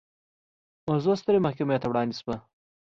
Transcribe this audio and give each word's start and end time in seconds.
موضوع 0.89 1.15
سترې 1.21 1.39
محکمې 1.45 1.77
ته 1.81 1.87
وړاندې 1.89 2.15
شوه. 2.19 2.35